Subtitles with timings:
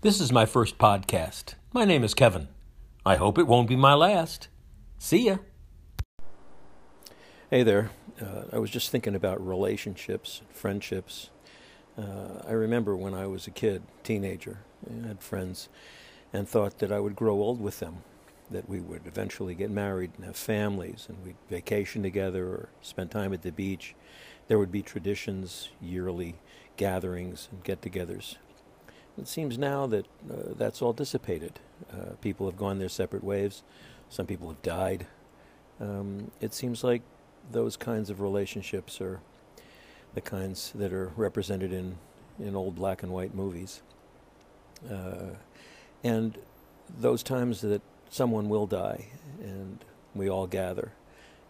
[0.00, 1.54] This is my first podcast.
[1.72, 2.46] My name is Kevin.
[3.04, 4.46] I hope it won't be my last.
[4.96, 5.38] See ya.
[7.50, 7.90] Hey there.
[8.20, 11.30] Uh, I was just thinking about relationships, friendships.
[12.00, 15.68] Uh, I remember when I was a kid, teenager, I had friends,
[16.32, 18.04] and thought that I would grow old with them,
[18.52, 23.10] that we would eventually get married and have families, and we'd vacation together or spend
[23.10, 23.96] time at the beach.
[24.46, 26.36] There would be traditions, yearly
[26.76, 28.36] gatherings and get-togethers.
[29.18, 31.58] It seems now that uh, that's all dissipated.
[31.92, 33.62] Uh, people have gone their separate ways.
[34.08, 35.06] Some people have died.
[35.80, 37.02] Um, it seems like
[37.50, 39.20] those kinds of relationships are
[40.14, 41.96] the kinds that are represented in,
[42.38, 43.82] in old black and white movies.
[44.88, 45.34] Uh,
[46.04, 46.38] and
[46.98, 49.06] those times that someone will die
[49.40, 50.92] and we all gather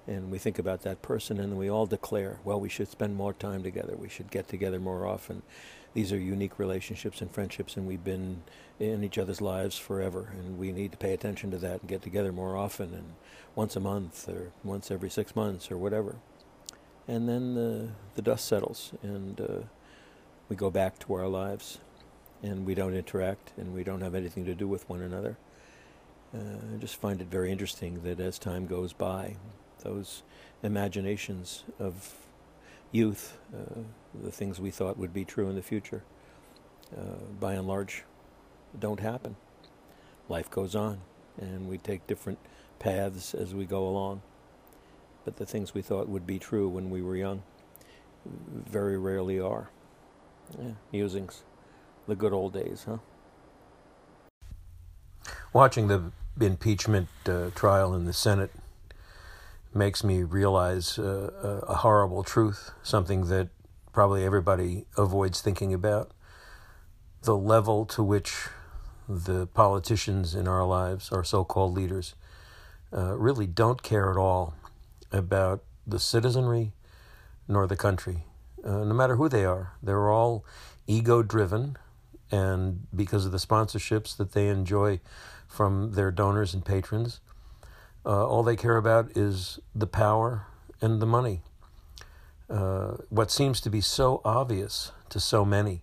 [0.08, 3.34] and we think about that person and we all declare, well, we should spend more
[3.34, 5.42] time together, we should get together more often.
[5.94, 8.42] These are unique relationships and friendships, and we've been
[8.78, 12.02] in each other's lives forever, and we need to pay attention to that and get
[12.02, 13.14] together more often, and
[13.54, 16.16] once a month or once every six months or whatever.
[17.06, 19.60] And then the, the dust settles, and uh,
[20.48, 21.78] we go back to our lives,
[22.42, 25.36] and we don't interact, and we don't have anything to do with one another.
[26.34, 29.36] Uh, I just find it very interesting that as time goes by,
[29.80, 30.22] those
[30.62, 32.14] imaginations of
[32.92, 33.80] youth, uh,
[34.22, 36.02] the things we thought would be true in the future,
[36.96, 38.04] uh, by and large,
[38.78, 39.36] don't happen.
[40.28, 41.00] Life goes on,
[41.40, 42.38] and we take different
[42.78, 44.22] paths as we go along.
[45.24, 47.42] But the things we thought would be true when we were young
[48.24, 49.70] very rarely are.
[50.58, 51.42] Yeah, musings.
[52.06, 52.98] The good old days, huh?
[55.52, 58.50] Watching the impeachment uh, trial in the Senate
[59.78, 63.48] makes me realize uh, a horrible truth, something that
[63.92, 66.10] probably everybody avoids thinking about.
[67.22, 68.48] The level to which
[69.08, 72.14] the politicians in our lives, our so called leaders,
[72.92, 74.54] uh, really don't care at all
[75.10, 76.72] about the citizenry
[77.46, 78.24] nor the country,
[78.64, 79.72] uh, no matter who they are.
[79.82, 80.44] They're all
[80.86, 81.76] ego driven,
[82.30, 85.00] and because of the sponsorships that they enjoy
[85.46, 87.20] from their donors and patrons,
[88.04, 90.46] uh, all they care about is the power
[90.80, 91.42] and the money.
[92.48, 95.82] Uh, what seems to be so obvious to so many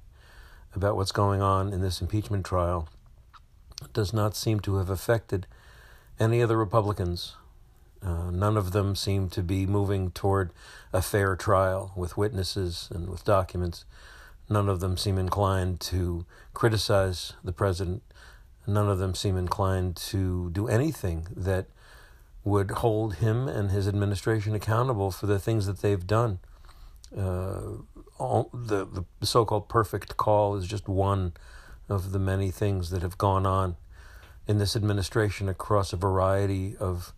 [0.76, 2.90] about what's going on in this impeachment trial
[3.94, 5.46] does not seem to have affected
[6.20, 7.36] any of the Republicans.
[8.02, 10.52] Uh, none of them seem to be moving toward
[10.94, 13.86] a fair trial with witnesses and with documents.
[14.50, 18.04] None of them seem inclined to criticize the president.
[18.68, 21.68] None of them seem inclined to do anything that
[22.46, 26.40] would hold him and his administration accountable for the things that they've done.
[27.18, 27.62] Uh,
[28.20, 28.86] all, the
[29.20, 31.34] the so-called perfect call is just one
[31.90, 33.76] of the many things that have gone on
[34.48, 37.14] in this administration across a variety of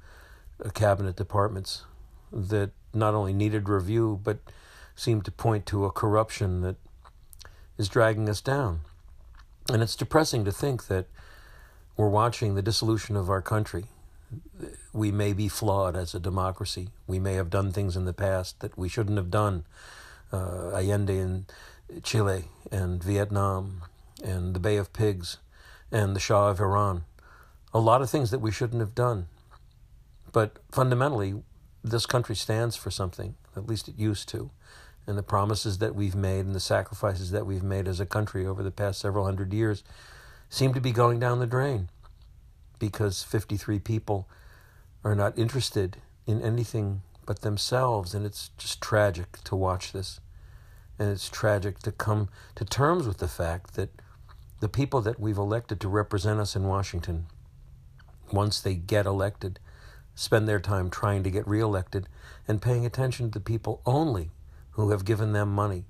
[0.64, 1.84] uh, cabinet departments
[2.32, 4.40] that not only needed review but
[4.96, 6.78] seem to point to a corruption that
[7.78, 8.80] is dragging us down.
[9.72, 11.08] And it's depressing to think that
[11.98, 13.86] we're watching the dissolution of our country
[14.94, 16.90] we may be flawed as a democracy.
[17.06, 19.66] We may have done things in the past that we shouldn't have done.
[20.32, 21.46] Uh, Allende in
[22.04, 23.84] Chile and Vietnam
[24.24, 25.38] and the Bay of Pigs
[25.92, 27.04] and the Shah of Iran.
[27.74, 29.28] A lot of things that we shouldn't have done.
[30.34, 31.42] But fundamentally,
[31.84, 34.52] this country stands for something, at least it used to.
[35.06, 38.46] And the promises that we've made and the sacrifices that we've made as a country
[38.46, 39.84] over the past several hundred years
[40.50, 41.90] seem to be going down the drain
[42.80, 44.28] because 53 people
[45.04, 48.14] are not interested in anything but themselves.
[48.14, 50.20] And it's just tragic to watch this.
[51.00, 53.90] And it's tragic to come to terms with the fact that
[54.60, 57.28] the people that we've elected to represent us in Washington,
[58.32, 59.60] once they get elected,
[60.16, 62.08] spend their time trying to get reelected
[62.48, 64.32] and paying attention to the people only
[64.72, 65.86] who have given them money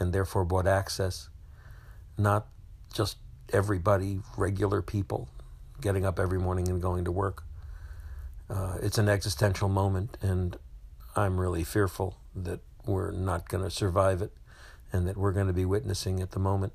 [0.00, 1.28] and therefore bought access,
[2.16, 2.48] not
[2.92, 3.18] just
[3.52, 5.28] everybody, regular people
[5.80, 7.44] getting up every morning and going to work.
[8.50, 10.56] Uh, it's an existential moment, and
[11.14, 14.32] I'm really fearful that we're not going to survive it
[14.92, 16.72] and that we're going to be witnessing at the moment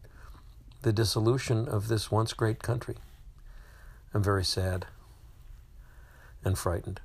[0.83, 2.95] the dissolution of this once great country.
[4.13, 4.85] I'm very sad
[6.44, 7.00] and frightened.